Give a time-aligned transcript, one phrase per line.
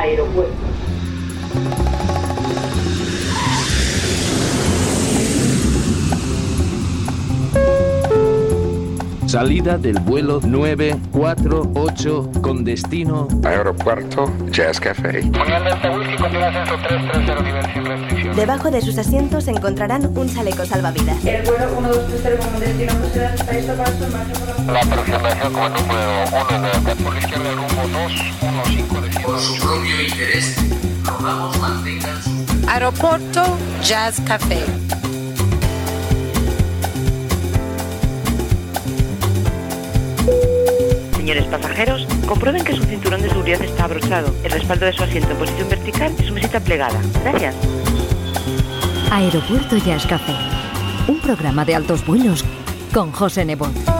[0.00, 0.69] aeropuerto.
[9.30, 15.22] Salida del vuelo 948 con destino Aeropuerto Jazz Café.
[18.34, 21.24] Debajo de sus asientos encontrarán un chaleco salvavidas.
[21.24, 22.92] El vuelo 1230 con destino
[23.76, 24.42] máximo.
[24.66, 30.02] La aproximación como número 1 de por la izquierda rumbo 215 de Por su propio
[30.02, 30.56] interés,
[31.04, 32.30] rogamos mantengan su
[32.68, 33.44] Aeropuerto
[33.80, 34.64] Jazz Café.
[41.30, 45.30] Señores pasajeros, comprueben que su cinturón de seguridad está abrochado, el respaldo de su asiento
[45.30, 47.00] en posición vertical y su mesita plegada.
[47.22, 47.54] Gracias.
[49.12, 50.08] Aeropuerto Jazz.
[51.06, 52.44] Un programa de altos vuelos
[52.92, 53.99] con José Nebot.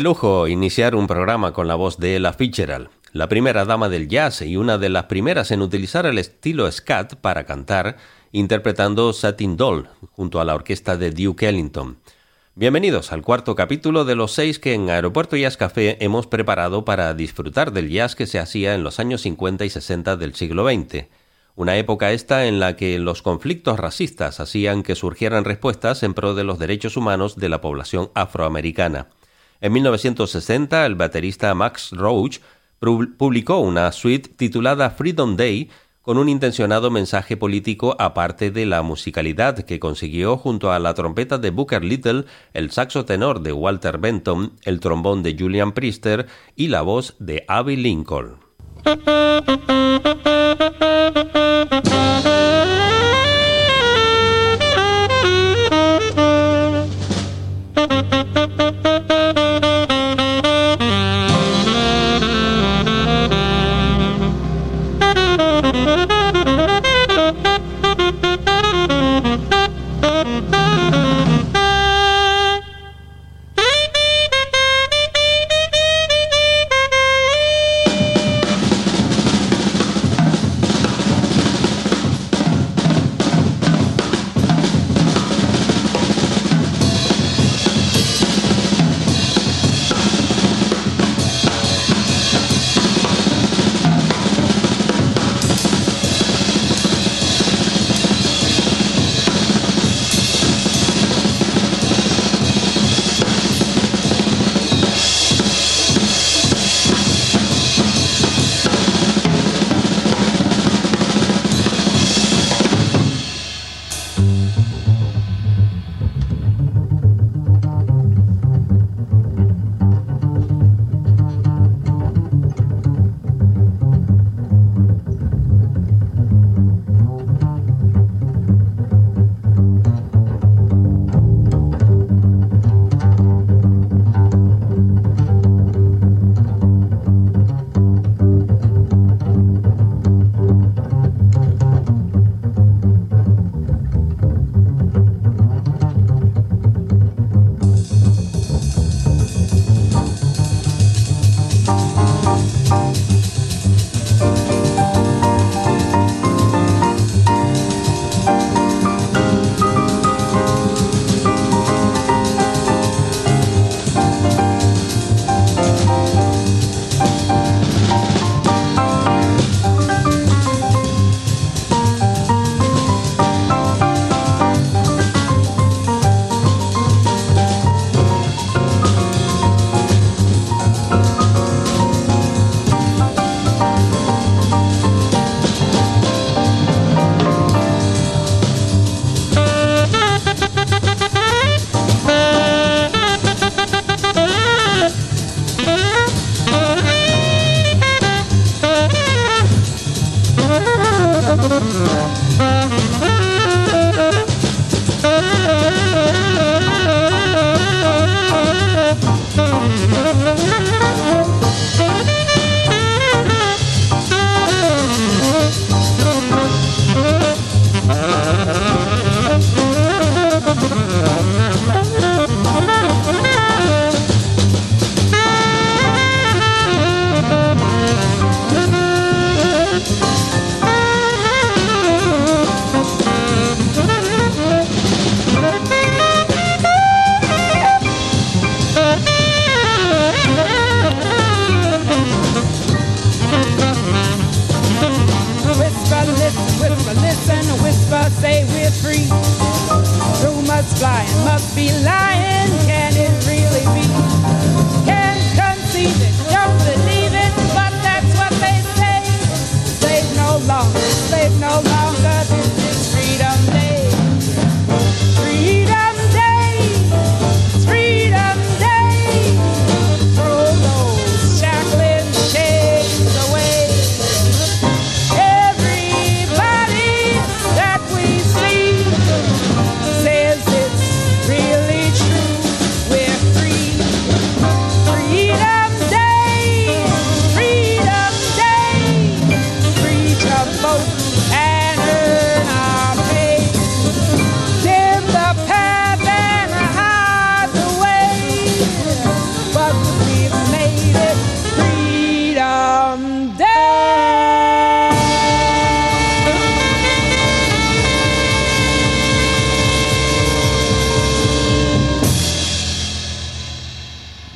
[0.00, 4.40] Lujo iniciar un programa con la voz de Ella Fitzgerald, la primera dama del jazz
[4.40, 7.98] y una de las primeras en utilizar el estilo scat para cantar,
[8.32, 11.98] interpretando Satin Doll junto a la orquesta de Duke Ellington.
[12.54, 17.12] Bienvenidos al cuarto capítulo de los seis que en Aeropuerto Jazz Café hemos preparado para
[17.12, 21.08] disfrutar del jazz que se hacía en los años 50 y 60 del siglo XX.
[21.56, 26.34] Una época esta en la que los conflictos racistas hacían que surgieran respuestas en pro
[26.34, 29.08] de los derechos humanos de la población afroamericana.
[29.60, 32.38] En 1960, el baterista Max Roach
[32.80, 35.68] pu- publicó una suite titulada Freedom Day
[36.02, 41.36] con un intencionado mensaje político aparte de la musicalidad que consiguió junto a la trompeta
[41.36, 42.24] de Booker Little,
[42.54, 47.44] el saxo tenor de Walter Benton, el trombón de Julian Priester y la voz de
[47.46, 48.36] Abbey Lincoln.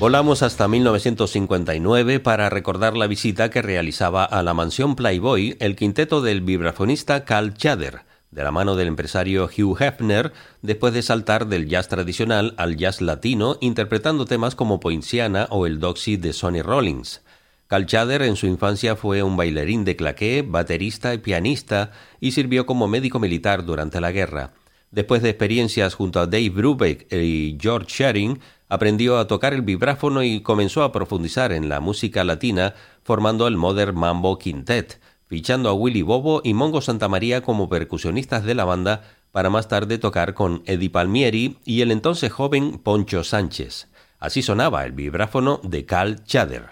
[0.00, 6.20] Volamos hasta 1959 para recordar la visita que realizaba a la mansión Playboy el quinteto
[6.20, 8.00] del vibrafonista Carl Chader,
[8.32, 10.32] de la mano del empresario Hugh Hefner,
[10.62, 15.78] después de saltar del jazz tradicional al jazz latino, interpretando temas como Poinciana o el
[15.78, 17.22] Doxy de Sonny Rollins.
[17.68, 22.66] Carl Chader en su infancia fue un bailarín de claqué, baterista y pianista, y sirvió
[22.66, 24.50] como médico militar durante la guerra.
[24.94, 30.22] Después de experiencias junto a Dave Brubeck y George Shearing, aprendió a tocar el vibráfono
[30.22, 35.72] y comenzó a profundizar en la música latina, formando el Modern Mambo Quintet, fichando a
[35.72, 40.62] Willy Bobo y Mongo Santamaría como percusionistas de la banda para más tarde tocar con
[40.64, 43.88] Eddie Palmieri y el entonces joven Poncho Sánchez.
[44.20, 46.70] Así sonaba el vibráfono de Carl Chader.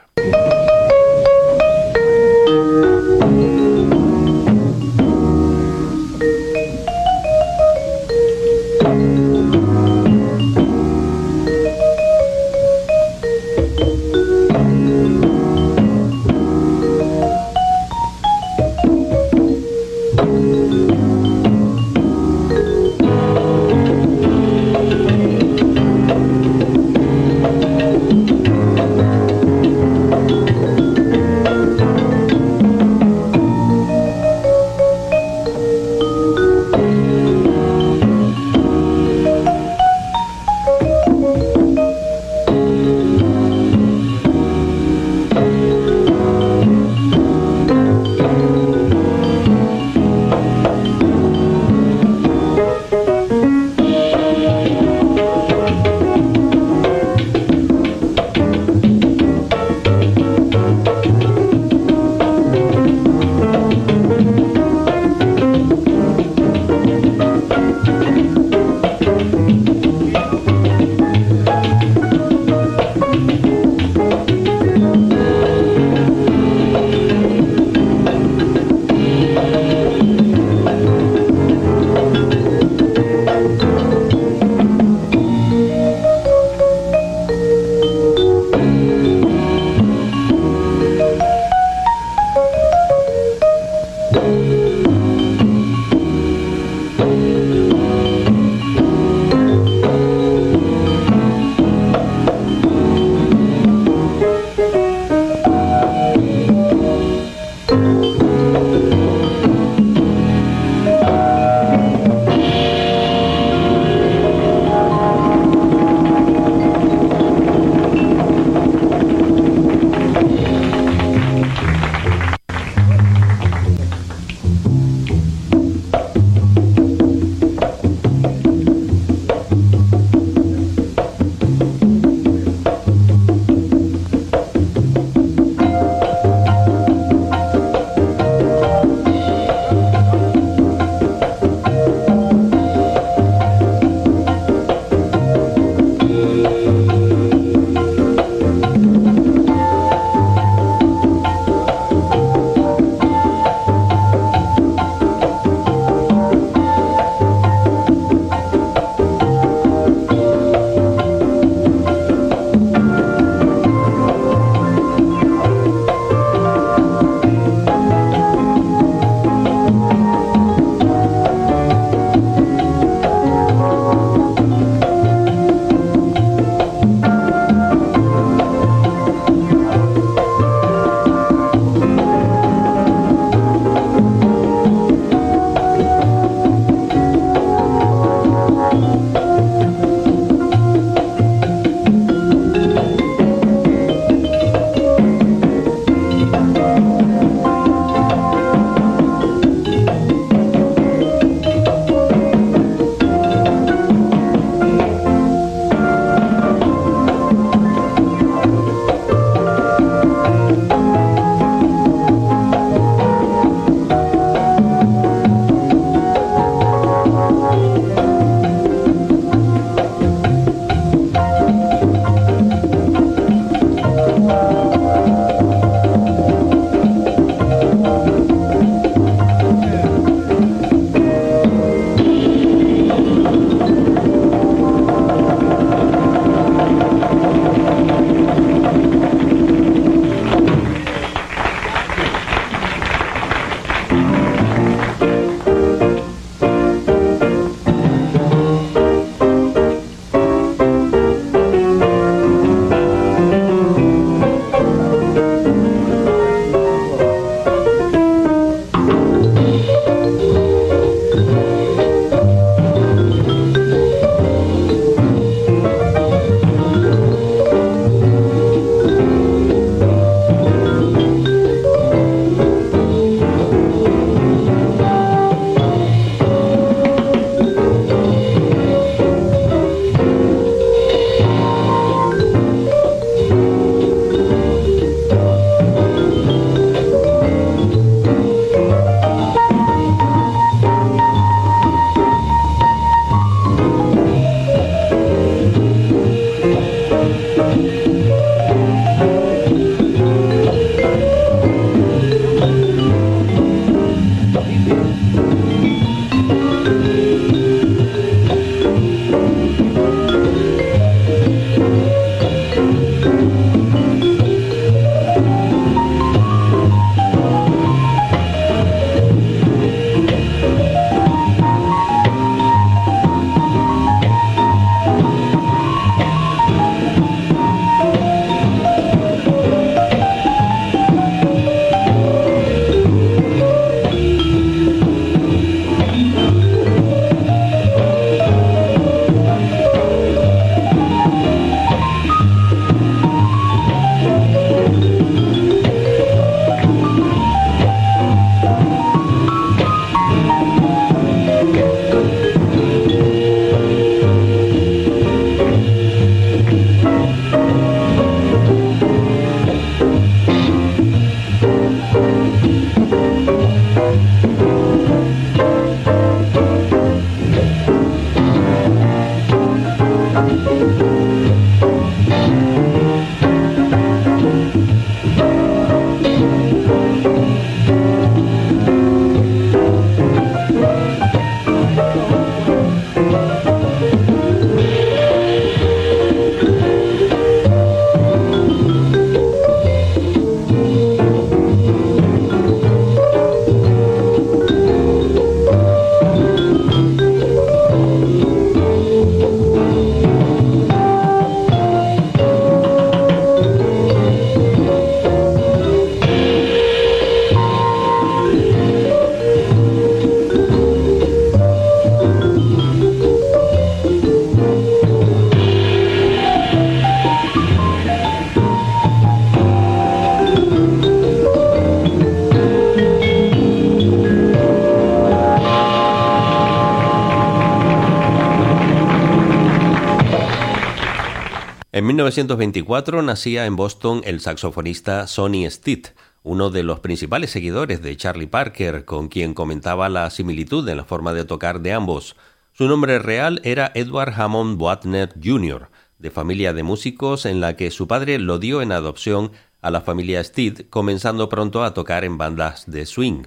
[432.02, 435.90] 1924 nacía en Boston el saxofonista Sonny Stitt,
[436.24, 440.84] uno de los principales seguidores de Charlie Parker, con quien comentaba la similitud en la
[440.84, 442.16] forma de tocar de ambos.
[442.54, 445.68] Su nombre real era Edward Hammond Watner Jr.,
[446.00, 449.80] de familia de músicos en la que su padre lo dio en adopción a la
[449.80, 453.26] familia Stitt, comenzando pronto a tocar en bandas de swing.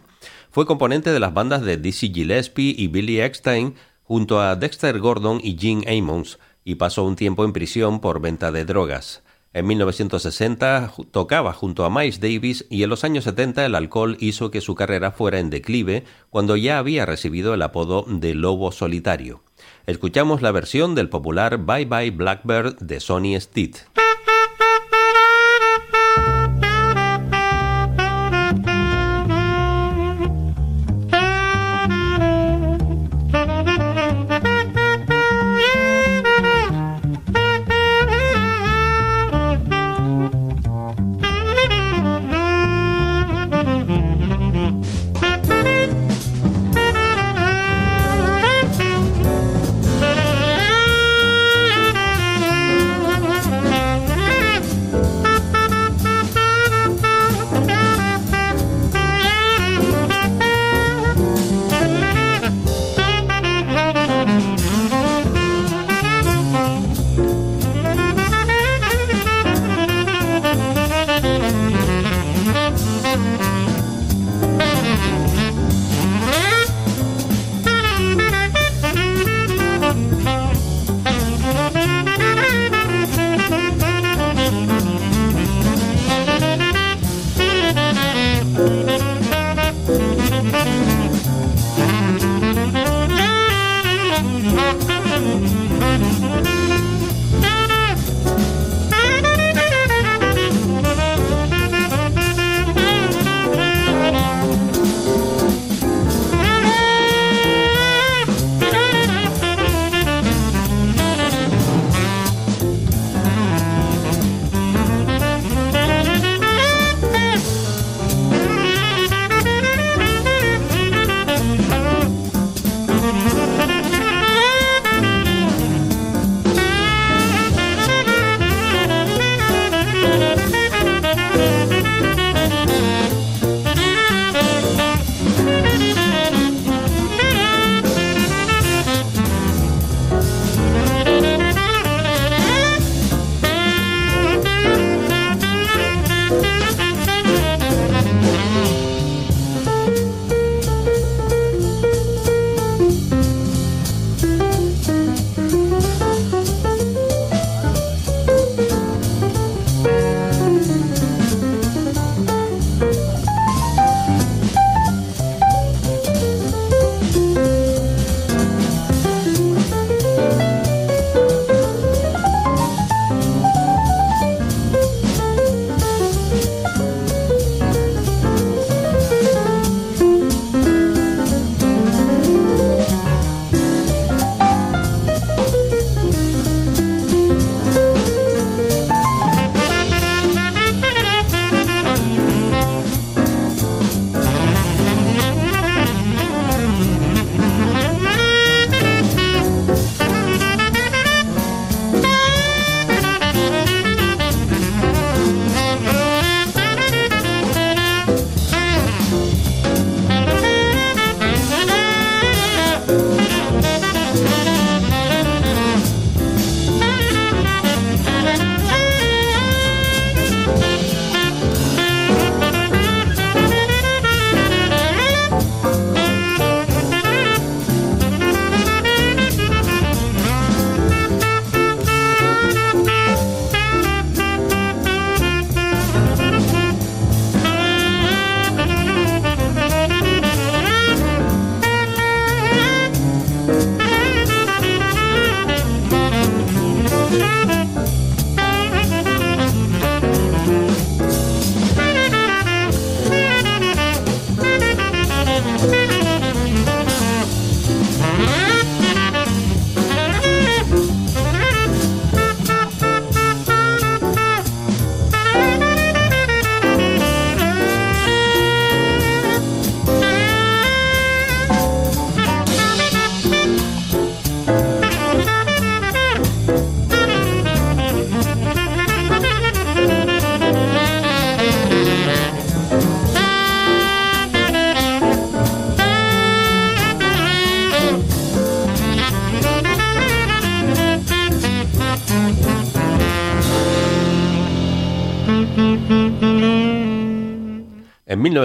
[0.52, 5.40] Fue componente de las bandas de Dizzy Gillespie y Billy Eckstein, junto a Dexter Gordon
[5.42, 9.24] y Gene Ammons, y pasó un tiempo en prisión por venta de drogas.
[9.54, 14.52] En 1960 tocaba junto a Miles Davis y en los años 70 el alcohol hizo
[14.52, 19.44] que su carrera fuera en declive cuando ya había recibido el apodo de Lobo Solitario.
[19.86, 23.78] Escuchamos la versión del popular Bye Bye Blackbird de Sonny Stitt.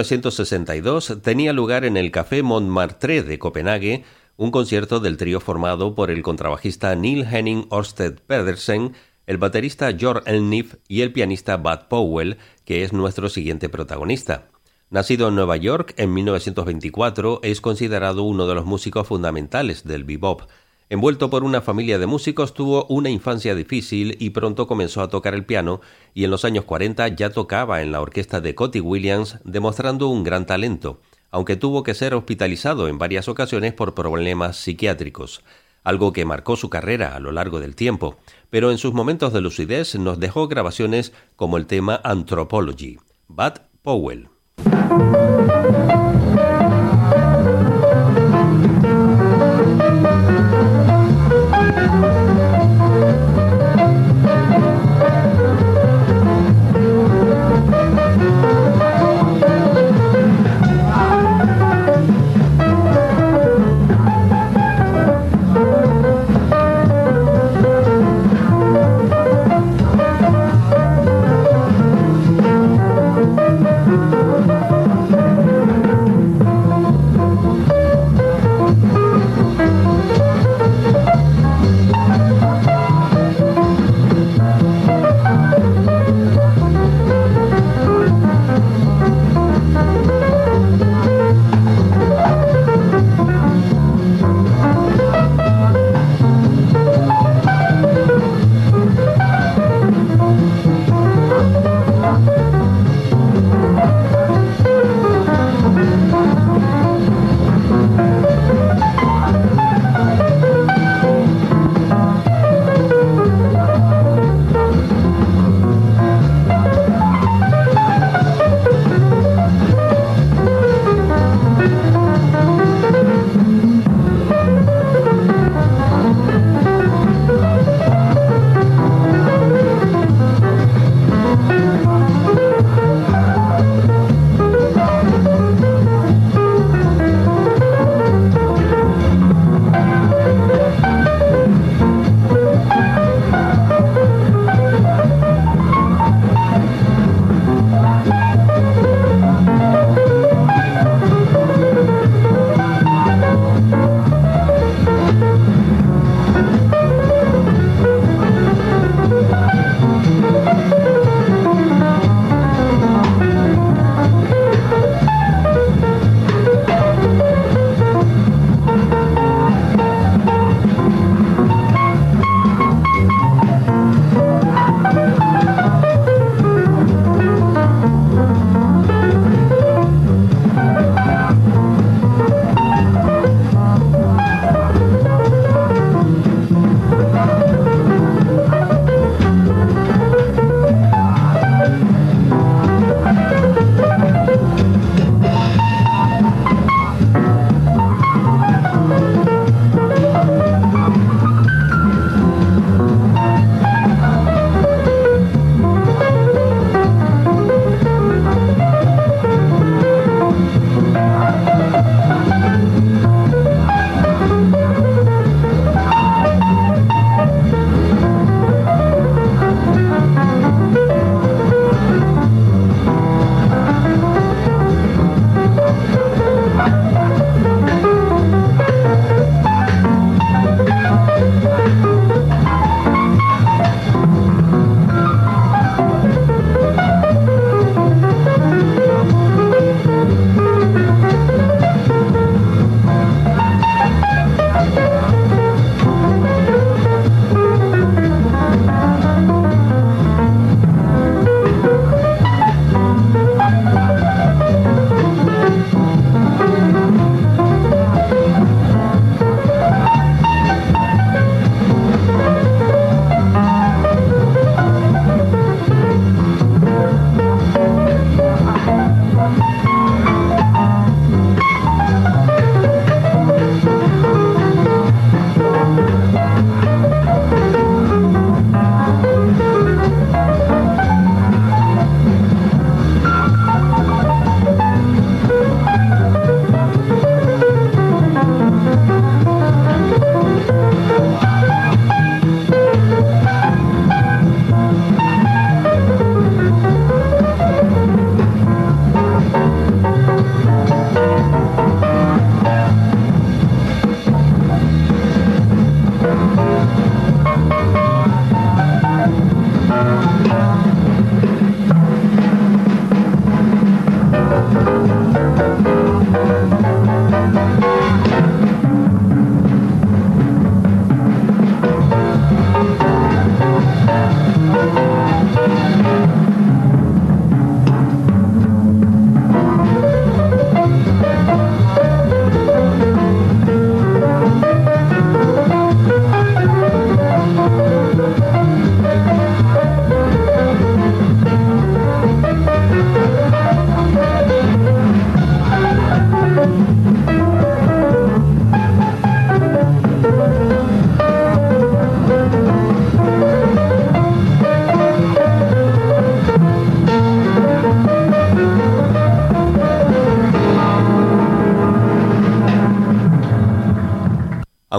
[0.01, 4.03] 1962 tenía lugar en el Café Montmartre de Copenhague
[4.35, 8.95] un concierto del trío formado por el contrabajista Neil Henning Orsted Pedersen,
[9.27, 14.47] el baterista George Elnif y el pianista Bud Powell, que es nuestro siguiente protagonista.
[14.89, 20.41] Nacido en Nueva York en 1924, es considerado uno de los músicos fundamentales del bebop.
[20.91, 25.33] Envuelto por una familia de músicos, tuvo una infancia difícil y pronto comenzó a tocar
[25.33, 25.79] el piano
[26.13, 30.25] y en los años 40 ya tocaba en la orquesta de Cotty Williams, demostrando un
[30.25, 30.99] gran talento,
[31.29, 35.45] aunque tuvo que ser hospitalizado en varias ocasiones por problemas psiquiátricos,
[35.85, 38.17] algo que marcó su carrera a lo largo del tiempo,
[38.49, 42.97] pero en sus momentos de lucidez nos dejó grabaciones como el tema Anthropology.
[43.29, 44.27] Bud Powell.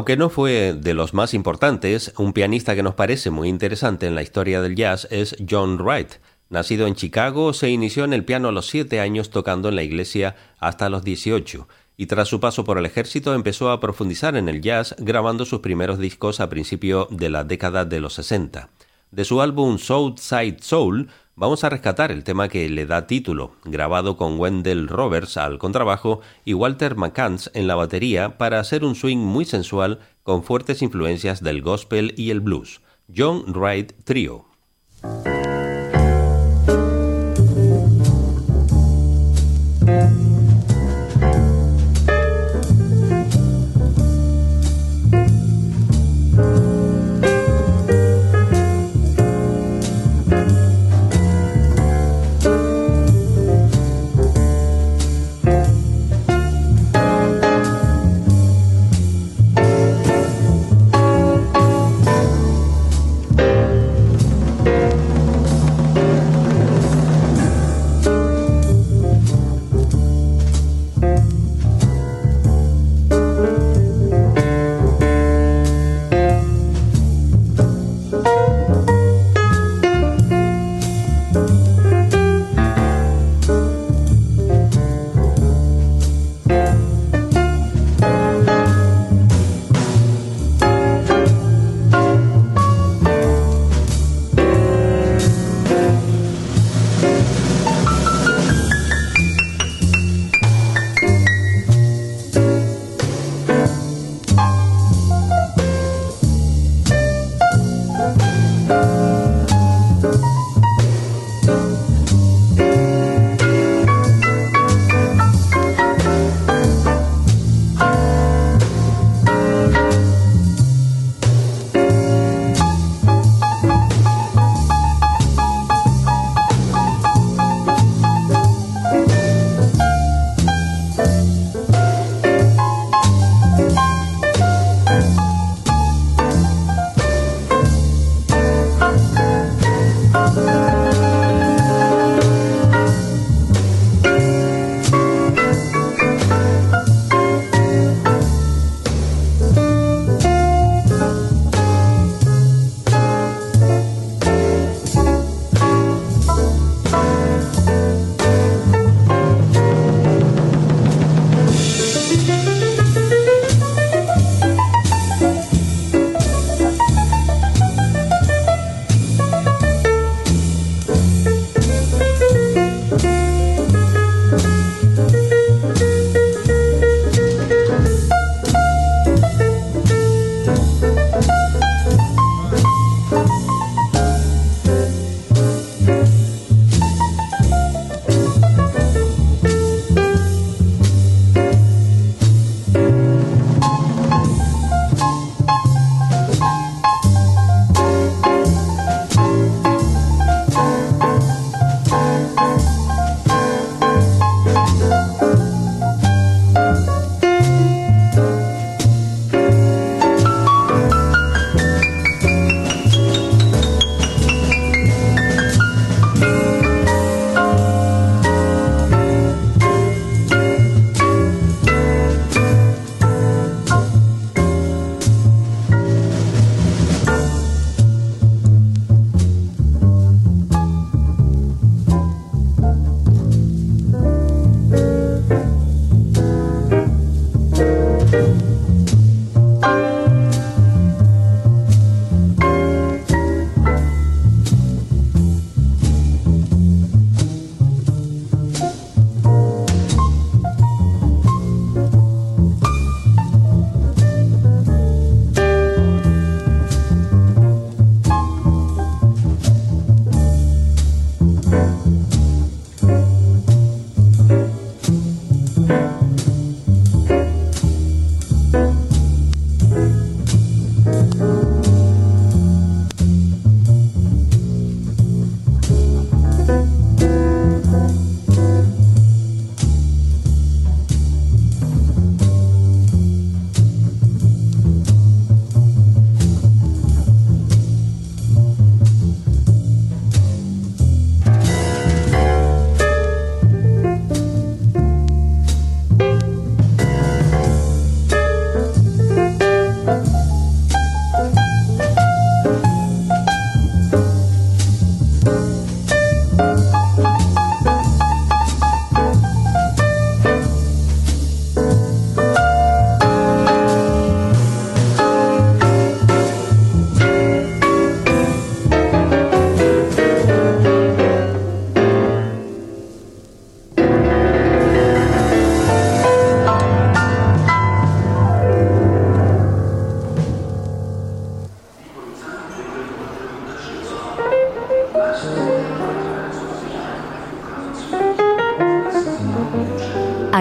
[0.03, 4.17] Aunque no fue de los más importantes, un pianista que nos parece muy interesante en
[4.17, 6.15] la historia del jazz es John Wright.
[6.51, 9.85] Nacido en Chicago, se inició en el piano a los siete años tocando en la
[9.85, 14.49] iglesia hasta los 18 y tras su paso por el ejército empezó a profundizar en
[14.49, 18.71] el jazz grabando sus primeros discos a principio de la década de los 60.
[19.13, 24.17] De su álbum Southside Soul vamos a rescatar el tema que le da título, grabado
[24.17, 29.19] con Wendell Roberts al contrabajo y Walter McCants en la batería para hacer un swing
[29.19, 32.81] muy sensual con fuertes influencias del gospel y el blues.
[33.15, 34.52] John Wright Trio.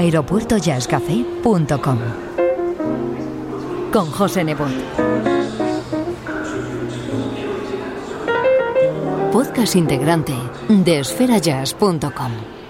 [0.02, 2.00] aeropuertojazzcafé.com.
[3.94, 4.72] Con José Nebot.
[9.32, 10.34] Podcast integrante
[10.70, 12.61] de esferajazz.com.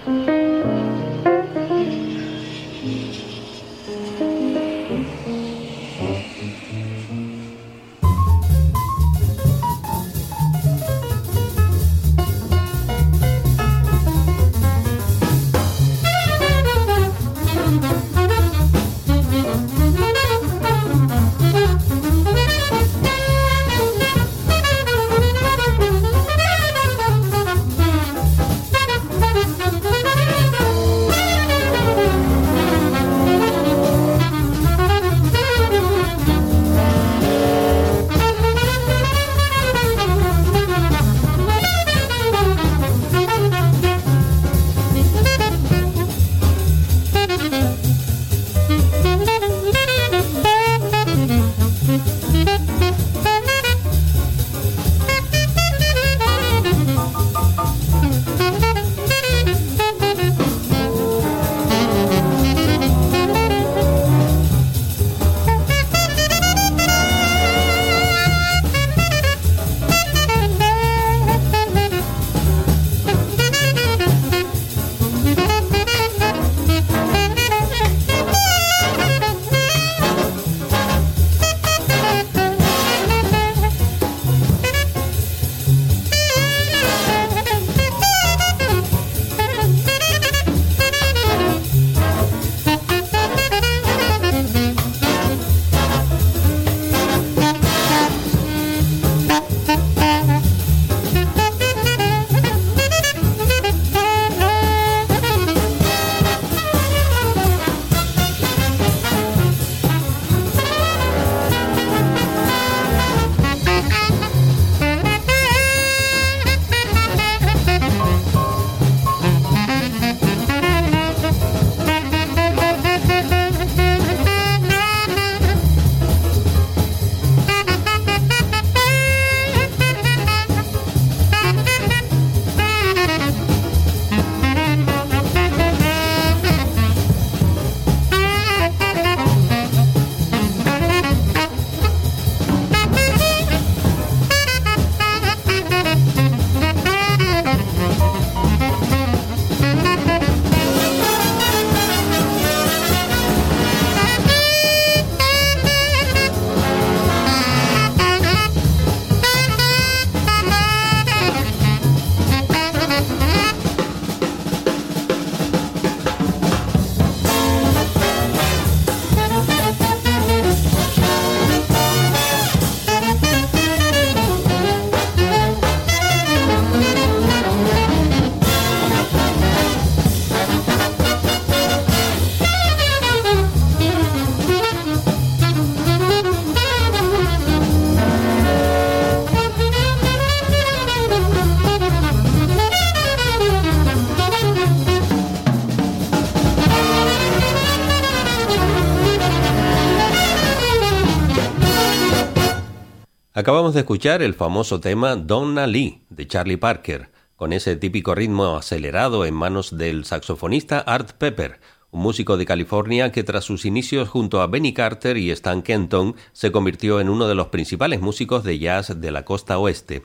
[203.72, 209.24] De escuchar el famoso tema Donna Lee de Charlie Parker, con ese típico ritmo acelerado
[209.24, 211.58] en manos del saxofonista Art Pepper,
[211.90, 216.16] un músico de California que tras sus inicios junto a Benny Carter y Stan Kenton
[216.32, 220.04] se convirtió en uno de los principales músicos de jazz de la costa oeste.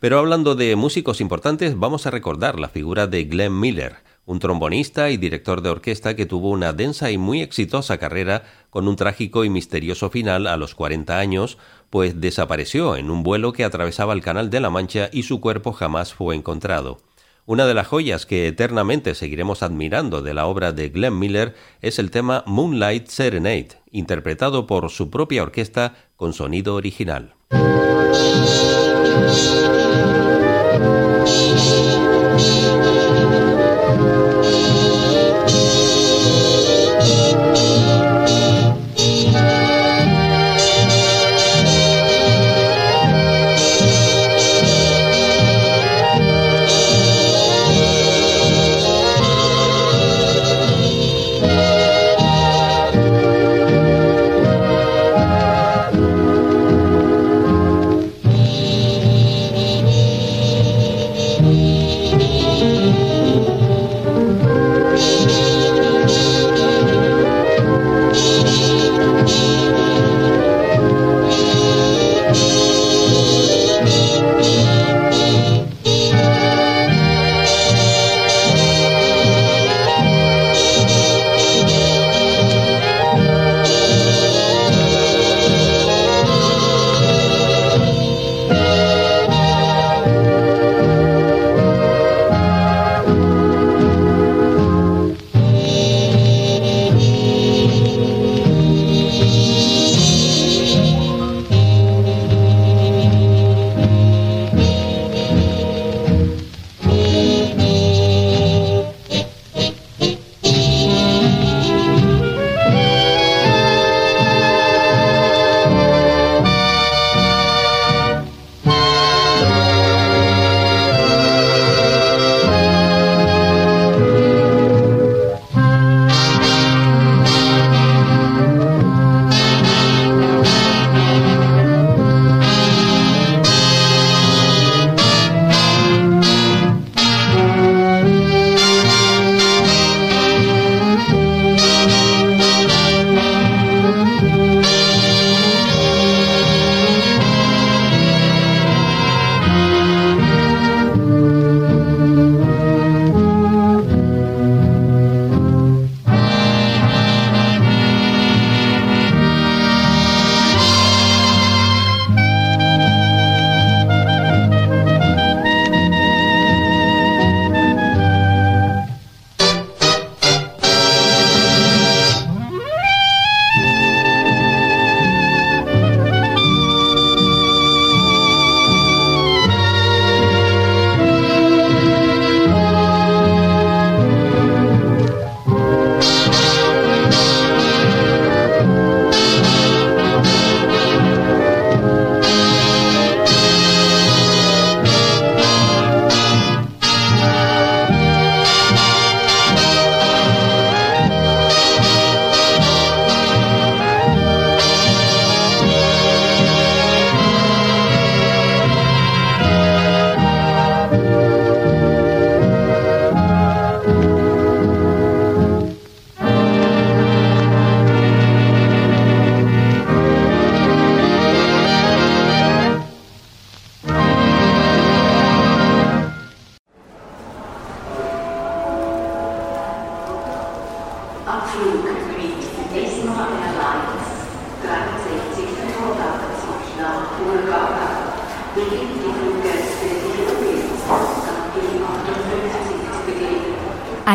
[0.00, 5.10] Pero hablando de músicos importantes, vamos a recordar la figura de Glenn Miller, un trombonista
[5.10, 9.44] y director de orquesta que tuvo una densa y muy exitosa carrera con un trágico
[9.44, 11.58] y misterioso final a los 40 años,
[11.90, 15.72] pues desapareció en un vuelo que atravesaba el Canal de la Mancha y su cuerpo
[15.72, 16.98] jamás fue encontrado.
[17.46, 21.98] Una de las joyas que eternamente seguiremos admirando de la obra de Glenn Miller es
[21.98, 27.34] el tema Moonlight Serenade, interpretado por su propia orquesta con sonido original.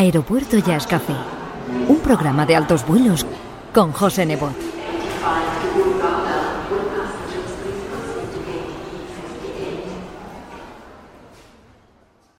[0.09, 1.13] Aeropuerto Jazz Café,
[1.87, 3.27] un programa de altos vuelos
[3.71, 4.55] con José Nebot.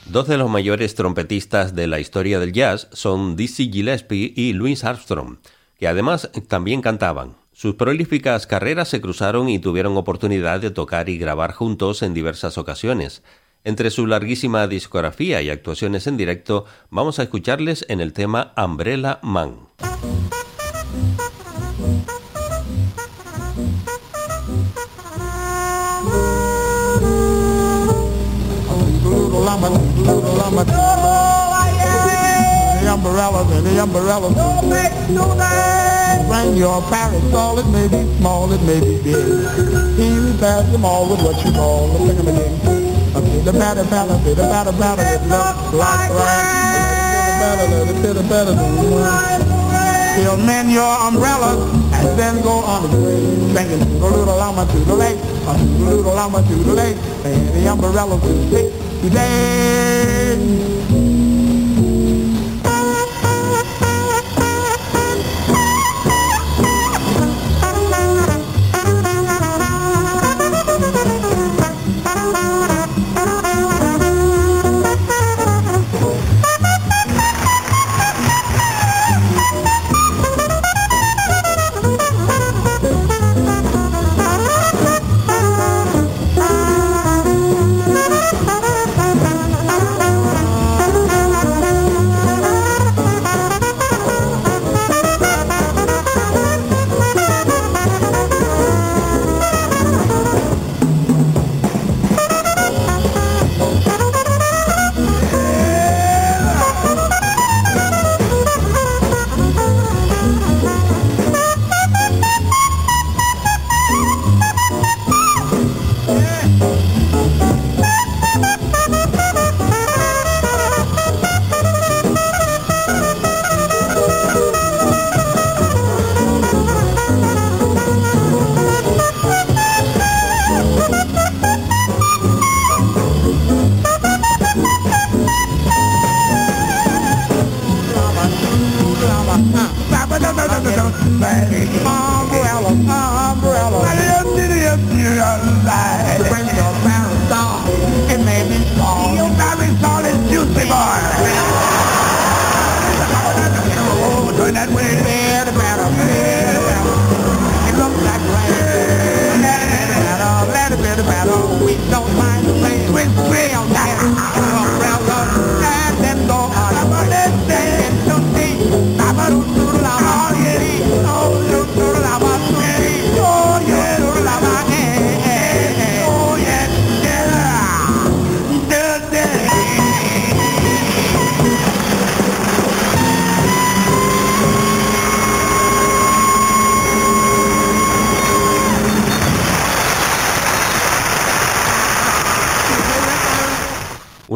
[0.06, 4.82] Dos de los mayores trompetistas de la historia del jazz son Dizzy Gillespie y Louis
[4.82, 5.38] Armstrong,
[5.78, 7.36] que además también cantaban.
[7.52, 12.58] Sus prolíficas carreras se cruzaron y tuvieron oportunidad de tocar y grabar juntos en diversas
[12.58, 13.22] ocasiones.
[13.62, 19.18] Entre su larguísima discografía y actuaciones en directo, vamos a escucharles en el tema Umbrella
[19.22, 19.68] Man.
[36.28, 39.16] Bring your parasol, it may be small, it may be big.
[39.96, 44.38] He repairs them all with what you call a A bit of better, better, bit
[44.38, 47.90] of better, better, it looks like rain.
[47.90, 49.40] A bit of better, a bit of better than rain.
[50.20, 51.58] He'll mend your umbrellas
[51.92, 53.20] and then go on his way.
[53.54, 56.96] Singing toodle-oodle llama to the lake, a toodle-oodle llama to the lake.
[57.24, 61.09] And the umbrella will stick today.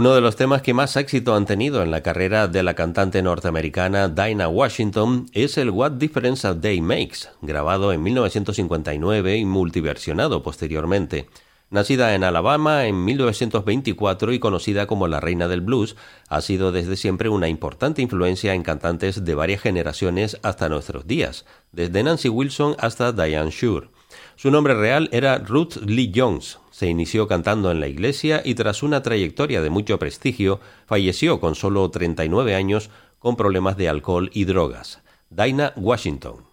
[0.05, 3.23] Uno de los temas que más éxito han tenido en la carrera de la cantante
[3.23, 10.43] norteamericana Dinah Washington es el What Difference a Day Makes, grabado en 1959 y multiversionado
[10.43, 11.31] posteriormente.
[11.71, 15.97] Nacida en Alabama en 1924 y conocida como la reina del blues,
[16.29, 21.47] ha sido desde siempre una importante influencia en cantantes de varias generaciones hasta nuestros días,
[21.73, 23.89] desde Nancy Wilson hasta Diane Shure.
[24.37, 26.59] Su nombre real era Ruth Lee Jones.
[26.71, 31.55] Se inició cantando en la iglesia y tras una trayectoria de mucho prestigio, falleció con
[31.55, 35.01] solo 39 años con problemas de alcohol y drogas.
[35.31, 36.45] Dinah Washington.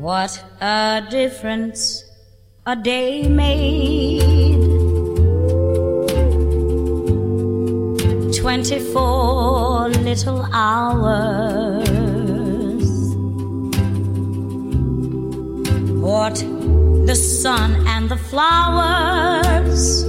[0.00, 0.30] What
[0.60, 2.05] a difference
[2.68, 4.60] a day made.
[8.34, 11.54] Twenty-four little hours.
[16.00, 16.34] What
[17.06, 20.04] the sun and the flowers.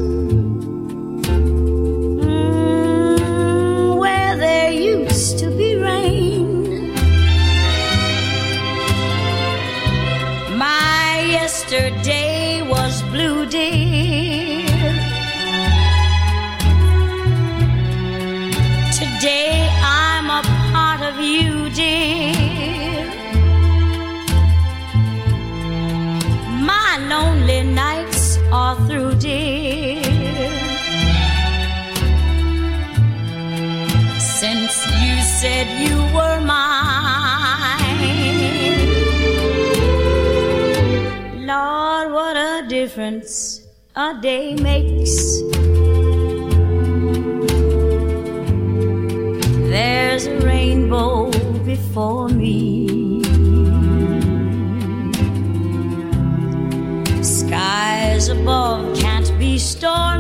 [44.00, 45.42] A day makes.
[49.72, 51.32] There's a rainbow
[51.66, 53.24] before me.
[57.24, 60.17] Skies above can't be stormy.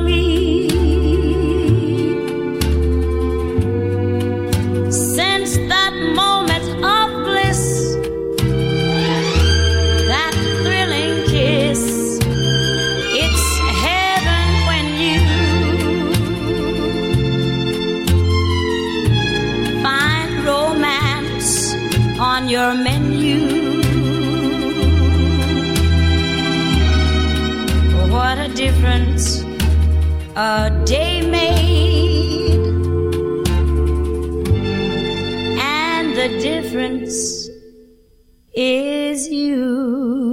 [30.39, 32.61] A day made,
[35.59, 37.49] and the difference
[38.53, 40.27] is you.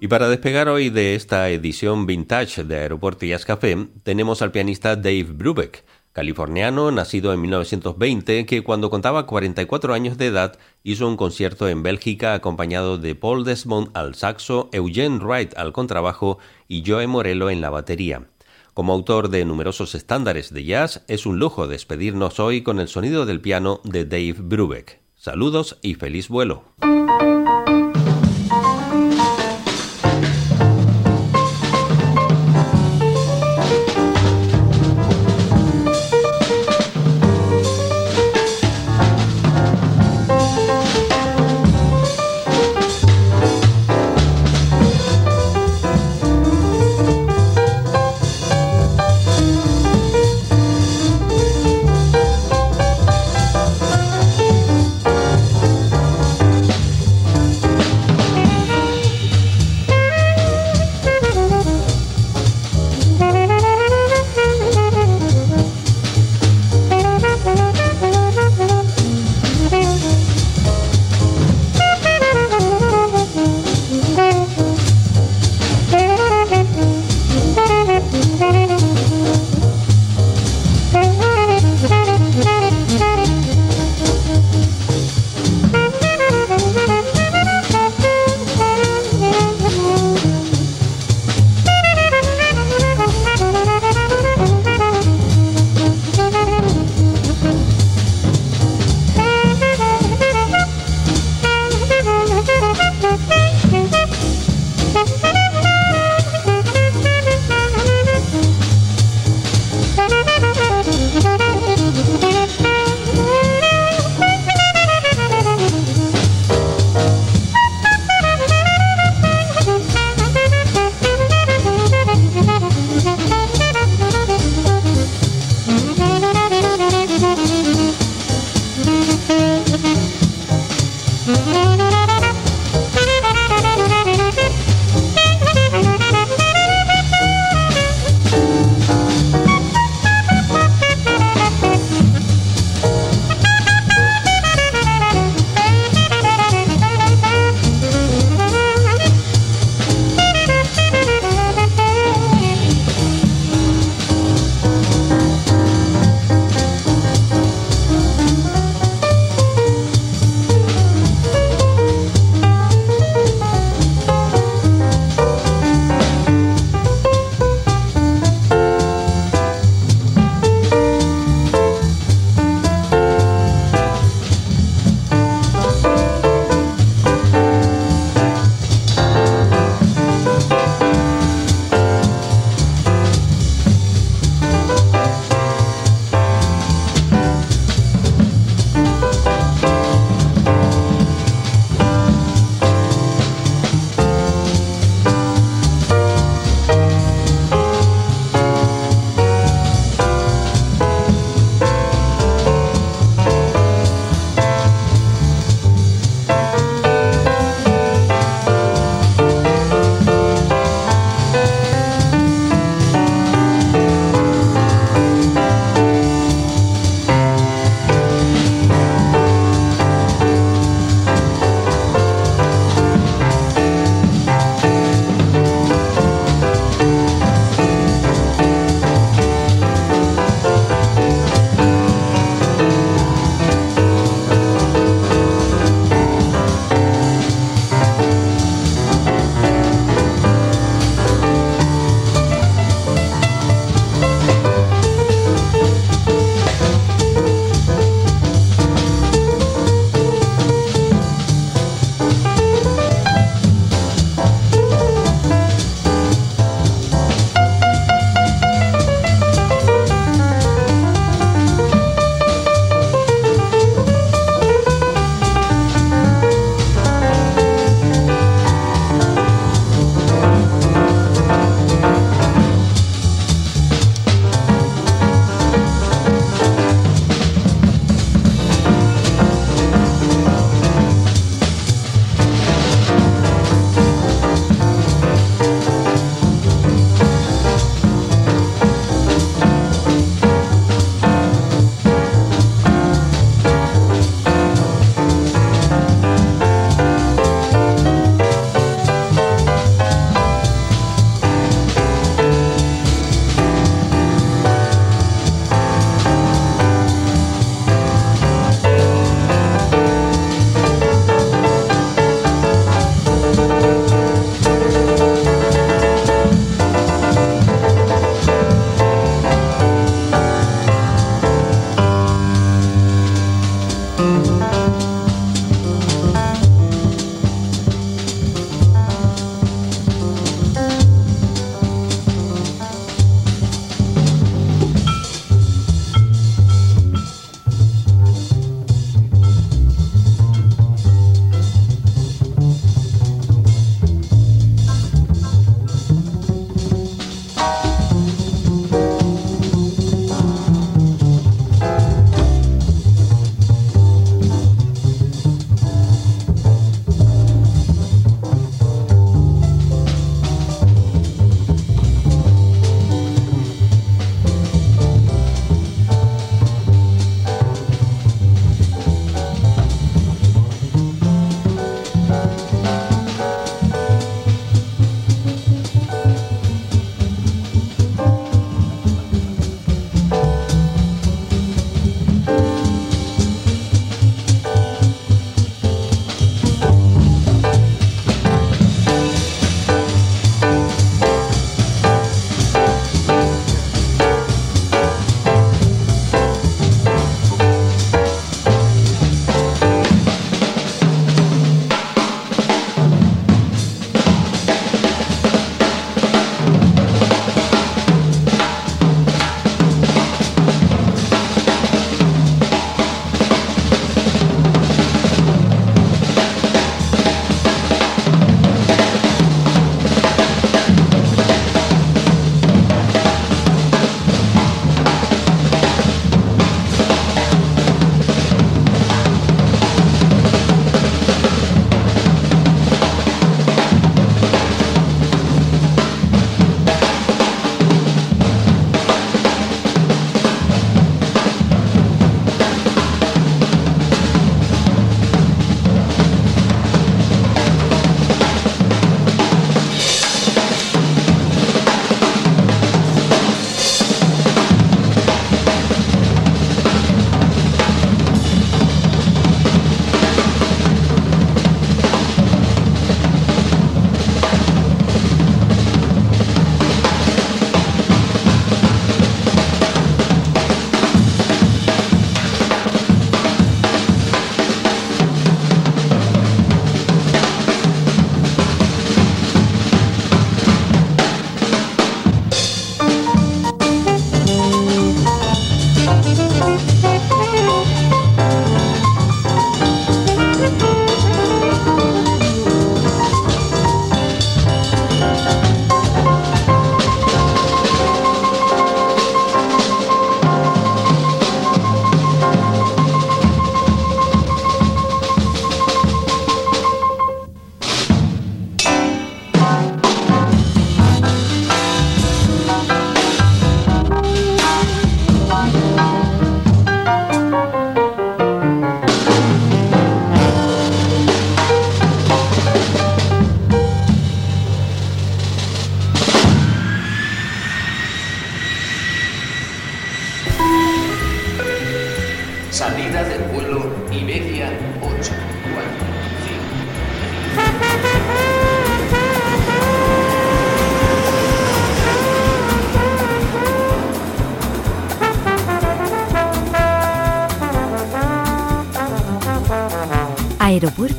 [0.00, 4.94] Y para despegar hoy de esta edición vintage de Aeropuerto Jazz Café, tenemos al pianista
[4.94, 11.16] Dave Brubeck, californiano nacido en 1920, que cuando contaba 44 años de edad hizo un
[11.16, 16.38] concierto en Bélgica acompañado de Paul Desmond al saxo, Eugene Wright al contrabajo
[16.68, 18.28] y Joe Morello en la batería.
[18.74, 23.26] Como autor de numerosos estándares de jazz, es un lujo despedirnos hoy con el sonido
[23.26, 25.00] del piano de Dave Brubeck.
[25.16, 26.64] Saludos y feliz vuelo.